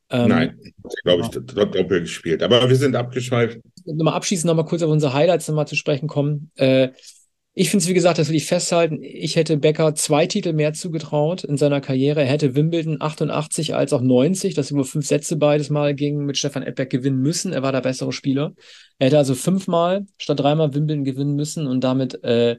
[0.09, 0.61] Ähm, Nein,
[1.03, 1.65] glaube ich, ja.
[1.65, 2.43] doppelt gespielt.
[2.43, 3.59] Aber wir sind abgeschweift.
[3.85, 6.51] Nochmal abschließend nochmal kurz auf unsere Highlights nochmal zu sprechen kommen.
[6.55, 6.91] Äh,
[7.59, 8.99] ich finde es, wie gesagt, das will ich festhalten.
[9.03, 12.21] Ich hätte Becker zwei Titel mehr zugetraut in seiner Karriere.
[12.21, 16.37] Er hätte Wimbledon 88 als auch 90, das über fünf Sätze beides Mal ging, mit
[16.37, 17.55] Stefan Edberg gewinnen müssen.
[17.55, 18.53] Er war der bessere Spieler.
[18.99, 22.57] Er hätte also fünfmal statt dreimal Wimbledon gewinnen müssen und damit äh,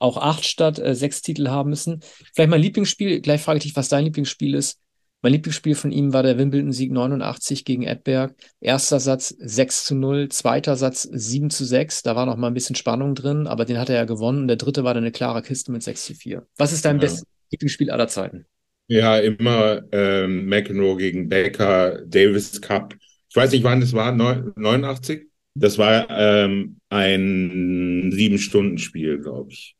[0.00, 2.00] auch acht statt äh, sechs Titel haben müssen.
[2.34, 4.80] Vielleicht mein Lieblingsspiel, gleich frage ich dich, was dein Lieblingsspiel ist.
[5.24, 8.34] Mein Lieblingsspiel von ihm war der Wimbledon-Sieg 89 gegen Edberg.
[8.60, 12.02] Erster Satz 6 zu 0, zweiter Satz 7 zu 6.
[12.02, 14.42] Da war noch mal ein bisschen Spannung drin, aber den hat er ja gewonnen.
[14.42, 16.46] Und der dritte war dann eine klare Kiste mit 6 zu 4.
[16.58, 17.00] Was ist dein ja.
[17.00, 18.44] bestes Lieblingsspiel aller Zeiten?
[18.86, 22.94] Ja, immer ähm, McEnroe gegen Baker, Davis Cup.
[23.30, 25.22] Ich weiß nicht, wann das war, 89?
[25.54, 29.74] Das war ähm, ein Sieben-Stunden-Spiel, glaube ich.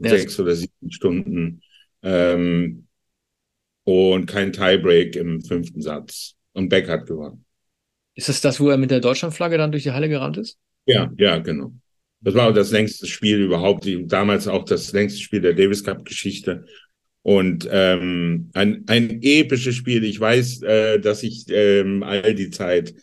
[0.00, 1.62] Ja, Sechs oder sieben Stunden.
[2.02, 2.86] Ähm,
[3.84, 6.34] und kein Tiebreak im fünften Satz.
[6.52, 7.44] Und Beck hat gewonnen.
[8.14, 10.58] Ist das das, wo er mit der Deutschlandflagge dann durch die Halle gerannt ist?
[10.86, 11.72] Ja, ja, genau.
[12.20, 16.04] Das war auch das längste Spiel überhaupt, damals auch das längste Spiel der Davis Cup
[16.04, 16.64] Geschichte.
[17.22, 20.04] Und ähm, ein, ein episches Spiel.
[20.04, 22.94] Ich weiß, äh, dass ich ähm, all die Zeit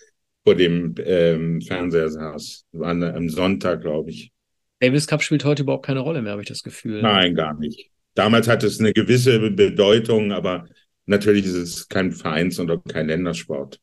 [0.43, 2.65] vor dem ähm, Fernseher saß.
[2.71, 4.31] War am Sonntag, glaube ich.
[4.79, 7.01] Davis Cup spielt heute überhaupt keine Rolle mehr, habe ich das Gefühl.
[7.03, 7.90] Nein, gar nicht.
[8.13, 10.65] Damals hat es eine gewisse Bedeutung, aber
[11.05, 13.79] natürlich ist es kein Vereins- und kein Ländersport.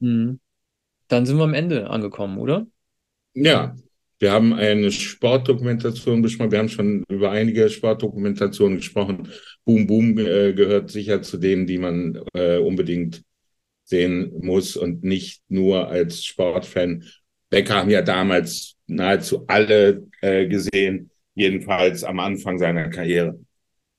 [0.00, 0.40] Mhm.
[1.08, 2.66] Dann sind wir am Ende angekommen, oder?
[3.34, 3.76] Ja,
[4.18, 6.50] wir haben eine Sportdokumentation besprochen.
[6.50, 9.28] Wir haben schon über einige Sportdokumentationen gesprochen.
[9.64, 13.22] Boom Boom äh, gehört sicher zu denen, die man äh, unbedingt
[13.84, 17.04] sehen muss und nicht nur als Sportfan.
[17.50, 23.38] Becker haben ja damals nahezu alle äh, gesehen, jedenfalls am Anfang seiner Karriere.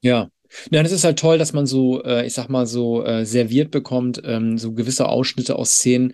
[0.08, 0.30] Ja.
[0.72, 3.70] Ja, es ist halt toll, dass man so, äh, ich sag mal, so äh, serviert
[3.70, 6.14] bekommt, ähm, so gewisse Ausschnitte aus Szenen,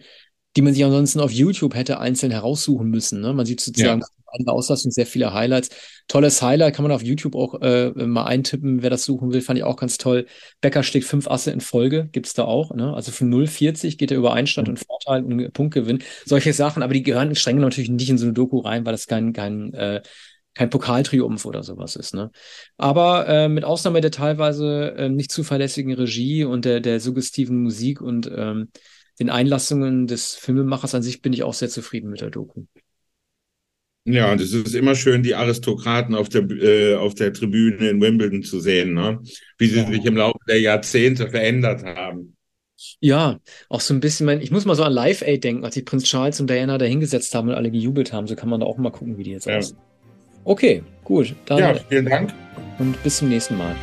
[0.55, 3.21] die man sich ansonsten auf YouTube hätte einzeln heraussuchen müssen.
[3.21, 3.33] Ne?
[3.33, 4.07] Man sieht sozusagen ja.
[4.33, 5.69] eine Auslastung, sehr viele Highlights.
[6.07, 9.59] Tolles Highlight, kann man auf YouTube auch äh, mal eintippen, wer das suchen will, fand
[9.59, 10.25] ich auch ganz toll.
[10.61, 12.73] Becker schlägt fünf Asse in Folge, gibt es da auch.
[12.73, 12.91] Ne?
[12.93, 14.73] Also von 0,40 geht er über Einstand mhm.
[14.73, 16.03] und Vorteil und Punktgewinn.
[16.25, 19.05] Solche Sachen, aber die gehören streng natürlich nicht in so eine Doku rein, weil das
[19.05, 20.01] kein, kein äh,
[20.53, 22.13] kein Pokaltriumph oder sowas ist.
[22.13, 22.31] Ne?
[22.77, 28.01] Aber äh, mit Ausnahme der teilweise äh, nicht zuverlässigen Regie und der, der suggestiven Musik
[28.01, 28.69] und ähm,
[29.19, 32.65] den Einlassungen des Filmemachers an sich bin ich auch sehr zufrieden mit der Doku.
[34.05, 38.01] Ja, und es ist immer schön, die Aristokraten auf der, äh, auf der Tribüne in
[38.01, 39.19] Wimbledon zu sehen, ne?
[39.57, 39.87] wie sie ja.
[39.87, 42.35] sich im Laufe der Jahrzehnte verändert haben.
[42.99, 43.39] Ja,
[43.69, 46.03] auch so ein bisschen, ich muss mal so an Live Aid denken, als sich Prinz
[46.03, 48.27] Charles und Diana da hingesetzt haben und alle gejubelt haben.
[48.27, 49.57] So kann man da auch mal gucken, wie die jetzt ja.
[49.57, 49.77] aussehen.
[50.45, 51.35] Okay, gut.
[51.45, 52.33] Dann ja, vielen Dank.
[52.79, 53.75] Und bis zum nächsten Mal.